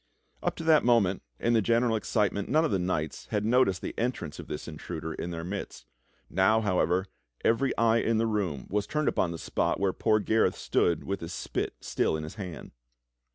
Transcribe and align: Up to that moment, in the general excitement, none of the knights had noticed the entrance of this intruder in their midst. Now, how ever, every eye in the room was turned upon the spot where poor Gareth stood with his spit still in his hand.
Up 0.41 0.55
to 0.55 0.63
that 0.63 0.83
moment, 0.83 1.21
in 1.39 1.53
the 1.53 1.61
general 1.61 1.95
excitement, 1.95 2.49
none 2.49 2.65
of 2.65 2.71
the 2.71 2.79
knights 2.79 3.27
had 3.27 3.45
noticed 3.45 3.83
the 3.83 3.93
entrance 3.99 4.39
of 4.39 4.47
this 4.47 4.67
intruder 4.67 5.13
in 5.13 5.29
their 5.29 5.43
midst. 5.43 5.85
Now, 6.27 6.59
how 6.61 6.79
ever, 6.79 7.05
every 7.45 7.71
eye 7.77 7.97
in 7.99 8.17
the 8.17 8.25
room 8.25 8.65
was 8.71 8.87
turned 8.87 9.07
upon 9.07 9.29
the 9.29 9.37
spot 9.37 9.79
where 9.79 9.93
poor 9.93 10.19
Gareth 10.19 10.55
stood 10.57 11.03
with 11.03 11.19
his 11.21 11.33
spit 11.33 11.75
still 11.81 12.17
in 12.17 12.23
his 12.23 12.33
hand. 12.33 12.71